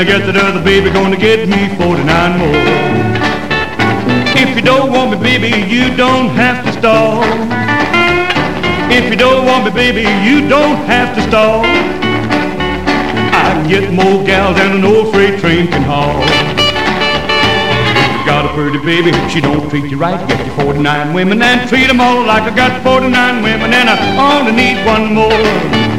I 0.01 0.03
get 0.03 0.25
that 0.25 0.33
other 0.33 0.65
baby, 0.65 0.89
gonna 0.89 1.13
get 1.13 1.45
me 1.45 1.69
49 1.77 2.09
more. 2.41 2.57
If 4.33 4.57
you 4.57 4.63
don't 4.65 4.89
want 4.89 5.13
me, 5.13 5.21
baby, 5.21 5.53
you 5.69 5.93
don't 5.95 6.33
have 6.33 6.65
to 6.65 6.73
stall. 6.73 7.21
If 8.89 9.13
you 9.13 9.15
don't 9.15 9.45
want 9.45 9.69
me, 9.69 9.69
baby, 9.69 10.01
you 10.25 10.49
don't 10.49 10.81
have 10.89 11.13
to 11.13 11.21
stall. 11.29 11.61
I 13.29 13.53
can 13.53 13.69
get 13.69 13.93
more 13.93 14.25
gals 14.25 14.57
than 14.57 14.81
an 14.81 14.83
old 14.83 15.13
freight 15.13 15.37
train 15.37 15.69
can 15.69 15.85
haul. 15.85 16.17
Got 18.25 18.49
a 18.49 18.53
pretty 18.57 18.81
baby, 18.81 19.13
she 19.29 19.37
don't 19.37 19.69
treat 19.69 19.85
you 19.85 20.01
right. 20.01 20.17
Get 20.27 20.41
you 20.41 20.51
49 20.65 21.13
women 21.13 21.43
and 21.43 21.69
treat 21.69 21.85
them 21.85 22.01
all 22.01 22.25
like 22.25 22.49
I 22.49 22.55
got 22.55 22.81
49 22.81 23.43
women 23.45 23.69
and 23.69 23.85
I 23.85 24.01
only 24.17 24.57
need 24.57 24.81
one 24.81 25.13
more. 25.13 25.90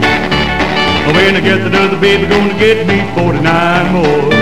When 1.07 1.36
I 1.36 1.40
get 1.40 1.59
that 1.64 1.74
other 1.74 2.00
baby, 2.00 2.26
gonna 2.28 2.59
get 2.59 2.86
me 2.86 3.03
49 3.14 3.92
more. 3.92 4.41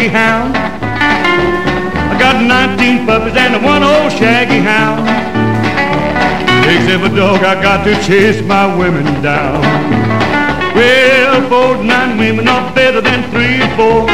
Shaggy 0.00 0.12
hound. 0.16 0.56
I 0.56 2.18
got 2.18 2.40
19 2.42 3.06
puppies 3.06 3.36
and 3.36 3.62
one 3.62 3.82
old 3.82 4.10
shaggy 4.12 4.60
hound. 4.60 5.04
Except 6.64 7.12
a 7.12 7.14
dog, 7.14 7.44
I 7.44 7.60
got 7.60 7.84
to 7.84 7.92
chase 8.06 8.40
my 8.42 8.64
women 8.78 9.04
down. 9.22 9.60
Well, 10.74 11.48
49 11.48 12.18
women 12.18 12.48
are 12.48 12.74
better 12.74 13.02
than 13.02 13.30
three 13.30 13.60
or 13.60 13.68
four. 13.76 14.06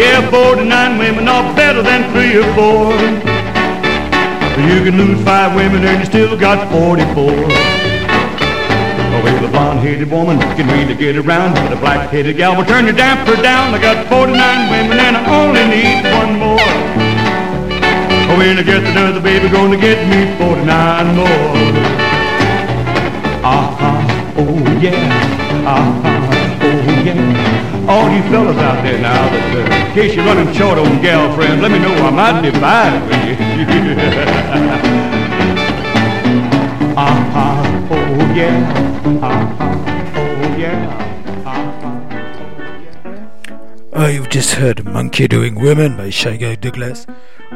Yeah, 0.00 0.28
49 0.30 0.98
women 0.98 1.28
are 1.28 1.54
better 1.54 1.82
than 1.82 2.10
three 2.12 2.36
or 2.36 2.48
four. 2.54 2.92
You 4.66 4.82
can 4.82 4.96
lose 4.96 5.22
five 5.24 5.54
women 5.54 5.84
and 5.84 6.00
you 6.00 6.06
still 6.06 6.36
got 6.36 6.68
44. 6.72 7.85
Well, 9.26 9.44
a 9.44 9.48
blonde-headed 9.48 10.08
woman 10.08 10.38
can 10.54 10.68
really 10.68 10.94
get 10.94 11.16
around, 11.16 11.54
but 11.54 11.72
a 11.72 11.76
black-headed 11.76 12.36
gal 12.36 12.54
will 12.56 12.64
turn 12.64 12.84
your 12.86 12.94
damper 12.94 13.34
down. 13.42 13.74
I 13.74 13.78
got 13.82 14.06
49 14.06 14.70
women 14.70 15.00
and 15.00 15.16
I 15.16 15.26
only 15.34 15.64
need 15.66 16.04
one 16.14 16.38
more. 16.38 16.60
Oh, 18.30 18.36
when 18.38 18.56
I 18.58 18.62
get 18.62 18.84
another 18.84 19.20
baby, 19.20 19.48
gonna 19.48 19.76
get 19.76 20.06
me 20.06 20.26
49 20.38 21.16
more. 21.16 21.56
Uh-huh, 23.42 24.00
oh 24.38 24.78
yeah, 24.80 24.94
uh-huh, 25.66 26.62
oh 26.62 27.02
yeah. 27.04 27.18
All 27.88 28.08
you 28.10 28.22
fellas 28.30 28.56
out 28.58 28.82
there 28.84 28.98
now, 29.00 29.28
that 29.30 29.54
uh, 29.54 29.58
in 29.88 29.92
case 29.94 30.14
you're 30.14 30.24
running 30.24 30.52
short 30.54 30.78
on 30.78 31.00
gal 31.02 31.32
friends, 31.34 31.60
let 31.62 31.70
me 31.72 31.78
know 31.78 31.92
I 31.94 32.10
might 32.10 32.42
divide 32.42 33.02
with 33.06 33.26
you. 33.26 33.34
uh-huh, 36.96 37.88
oh 37.90 38.34
yeah, 38.34 38.75
Oh, 43.98 44.08
you've 44.08 44.28
just 44.28 44.52
heard 44.52 44.84
Monkey 44.84 45.26
Doing 45.26 45.54
Women 45.54 45.96
by 45.96 46.10
Shy 46.10 46.36
Guy 46.36 46.56
Douglas, 46.56 47.06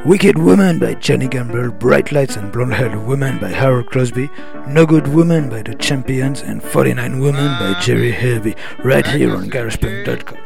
Wicked 0.07 0.39
Woman 0.39 0.79
by 0.79 0.95
Johnny 0.95 1.29
Gamble, 1.29 1.71
Bright 1.71 2.13
Lights 2.13 2.37
and 2.37 2.51
Blonde 2.51 2.73
Haired 2.73 3.07
Woman 3.07 3.39
by 3.39 3.49
Harold 3.51 3.89
Crosby, 3.89 4.31
No 4.67 4.87
Good 4.87 5.07
Woman 5.09 5.51
by 5.51 5.63
The 5.63 5.75
Champions, 5.75 6.41
and 6.41 6.63
49 6.63 7.21
Women 7.21 7.59
by 7.59 7.79
Jerry 7.83 8.13
Hervey, 8.13 8.57
right 8.83 9.07
here 9.07 9.37
on 9.37 9.51
GaragePunk.com. 9.51 10.39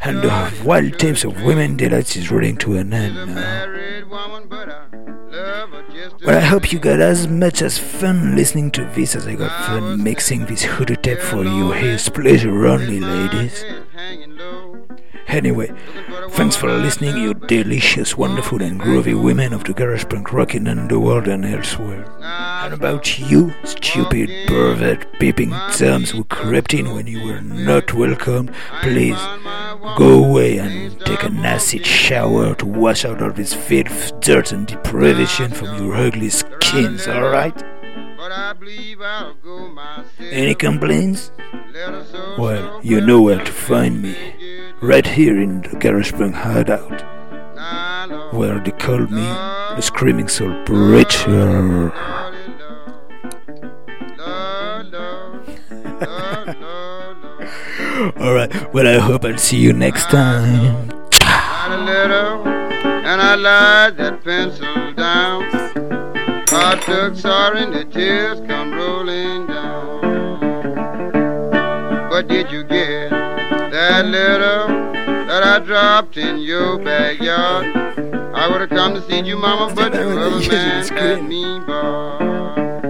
And 0.00 0.22
the 0.22 0.62
wild 0.64 0.98
tapes 0.98 1.24
of 1.24 1.42
women 1.42 1.76
delights 1.76 2.16
is 2.16 2.30
rolling 2.30 2.56
to 2.58 2.78
an 2.78 2.94
end 2.94 3.34
now. 3.34 3.66
Well, 6.24 6.38
I 6.38 6.40
hope 6.40 6.72
you 6.72 6.78
got 6.78 7.00
as 7.00 7.28
much 7.28 7.60
as 7.60 7.78
fun 7.78 8.34
listening 8.34 8.70
to 8.72 8.84
this 8.94 9.14
as 9.14 9.26
I 9.26 9.34
got 9.34 9.66
fun 9.66 10.02
mixing 10.02 10.46
this 10.46 10.62
hoodoo 10.64 10.96
tape 10.96 11.18
for 11.18 11.44
you. 11.44 11.72
Here's 11.72 12.08
pleasure 12.08 12.66
only, 12.66 13.00
ladies. 13.00 13.62
Anyway, 15.28 15.70
thanks 16.30 16.56
for 16.56 16.72
listening, 16.72 17.16
you 17.18 17.34
delicious, 17.34 18.16
wonderful, 18.16 18.62
and 18.62 18.80
groovy 18.80 19.14
women 19.20 19.52
of 19.52 19.62
the 19.64 19.74
garage 19.74 20.06
punk 20.08 20.32
rocking 20.32 20.66
underworld 20.66 21.28
and 21.28 21.44
elsewhere. 21.44 22.04
And 22.22 22.72
about 22.72 23.18
you, 23.18 23.52
stupid 23.64 24.30
pervert 24.48 25.06
peeping 25.20 25.50
toms 25.50 26.10
who 26.10 26.24
crept 26.24 26.72
in 26.72 26.94
when 26.94 27.06
you 27.06 27.22
were 27.24 27.42
not 27.42 27.92
welcome, 27.92 28.50
please 28.82 29.18
go 29.96 30.24
away 30.24 30.58
and 30.58 30.98
take 31.02 31.22
an 31.24 31.44
acid 31.44 31.84
shower 31.84 32.54
to 32.54 32.66
wash 32.66 33.04
out 33.04 33.20
all 33.20 33.30
this 33.30 33.52
filth, 33.52 34.18
dirt, 34.20 34.52
and 34.52 34.66
deprivation 34.66 35.50
from 35.50 35.76
your 35.76 35.94
ugly, 35.94 36.30
skins, 36.30 37.06
alright? 37.06 37.62
Any 40.20 40.54
complaints? 40.54 41.32
Well, 42.38 42.80
you 42.82 43.00
know 43.00 43.20
where 43.22 43.44
to 43.44 43.52
find 43.52 44.02
me. 44.02 44.16
Right 44.80 45.04
here 45.04 45.40
in 45.40 45.62
the 45.62 45.70
Punk 46.16 46.34
Hideout. 46.36 47.02
Where 48.32 48.60
they 48.60 48.70
call 48.70 49.00
me 49.00 49.26
the 49.74 49.80
Screaming 49.80 50.28
Soul 50.28 50.54
Preacher. 50.64 51.90
Alright, 58.20 58.72
well, 58.72 58.86
I 58.86 59.00
hope 59.00 59.24
I'll 59.24 59.36
see 59.36 59.58
you 59.58 59.72
next 59.72 60.04
time. 60.10 60.88
Letter, 61.84 62.40
and 63.04 63.20
I 63.20 63.34
laid 63.34 63.96
that 63.96 64.22
pencil 64.22 64.92
down. 64.94 65.42
Heart 66.48 66.82
took 66.82 67.16
sorry, 67.16 67.62
and 67.64 67.72
the 67.72 67.84
tears 67.84 68.40
come 68.46 68.72
rolling 68.72 69.48
down. 69.48 69.98
But 72.10 72.28
did 72.28 72.50
you 72.50 72.62
get 72.62 72.87
that 73.98 74.06
letter 74.12 75.26
that 75.26 75.42
I 75.42 75.58
dropped 75.58 76.16
in 76.16 76.38
your 76.38 76.78
backyard? 76.78 77.66
I 78.32 78.48
would 78.48 78.60
have 78.60 78.70
come 78.70 78.94
to 78.94 79.02
see 79.02 79.20
you, 79.22 79.36
mama, 79.36 79.74
but 79.74 79.90
the 79.92 80.08
other 80.08 80.48
man 80.48 80.86
had 80.86 81.24
me 81.24 81.42
barred. 81.66 82.84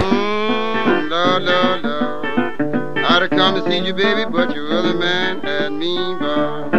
Mm, 0.00 1.10
Lord, 1.10 1.42
Lord, 1.42 1.82
Lord. 1.82 3.04
I'd 3.04 3.22
have 3.22 3.30
come 3.30 3.54
to 3.56 3.70
see 3.70 3.84
you, 3.84 3.92
baby, 3.92 4.24
but 4.30 4.54
your 4.54 4.72
other 4.72 4.94
man 4.94 5.40
had 5.42 5.72
me 5.72 5.94
barred. 6.18 6.75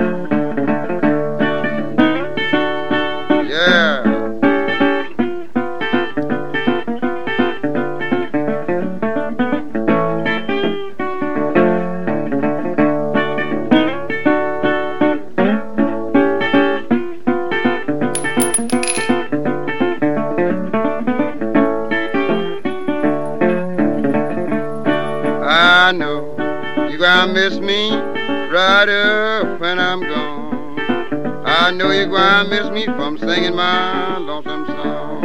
You 31.98 32.06
gonna 32.06 32.48
miss 32.48 32.70
me 32.70 32.86
from 32.86 33.18
singing 33.18 33.56
my 33.56 34.20
lonesome 34.20 34.68
song. 34.68 35.24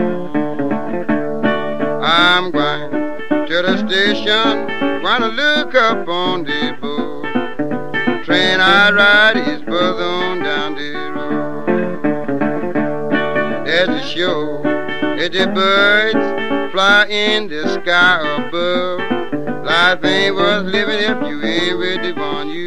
I'm 2.02 2.50
going 2.50 2.90
to 3.46 3.62
the 3.62 3.76
station, 3.86 4.68
gonna 5.02 5.28
look 5.28 5.74
up 5.74 6.08
on 6.08 6.44
the 6.44 6.74
board. 6.80 8.24
Train 8.24 8.58
I 8.60 8.90
ride 8.90 9.36
is 9.36 9.60
further 9.64 10.04
on 10.04 10.38
down 10.38 10.74
the 10.76 10.92
road. 11.14 11.66
There's 13.66 13.90
a 13.90 14.02
show, 14.08 14.62
it's 15.18 15.36
the 15.36 15.48
birds 15.48 16.72
fly 16.72 17.04
in 17.10 17.48
the 17.48 17.68
sky 17.68 18.46
above. 18.46 19.00
Life 19.66 20.02
ain't 20.04 20.36
worth 20.36 20.64
living 20.64 21.00
if 21.00 21.28
you 21.28 21.42
ain't 21.44 21.78
with 21.78 22.02
the 22.02 22.12
one 22.18 22.48
you 22.48 22.61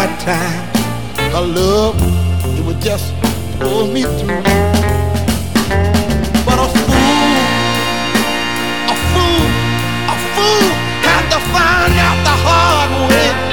cry 0.00 0.16
time. 0.18 0.66
Her 1.32 1.46
love, 1.46 1.96
it 2.58 2.64
would 2.64 2.80
just 2.80 3.12
pull 3.58 3.86
me 3.86 4.02
through. 4.02 4.42
But 6.46 6.58
a 6.64 6.68
fool, 6.86 7.32
a 8.92 8.96
fool, 9.10 9.46
a 10.12 10.16
fool 10.34 10.68
had 11.06 11.24
to 11.34 11.40
find 11.52 11.94
out 12.06 12.18
the 12.28 12.36
hard 12.44 13.49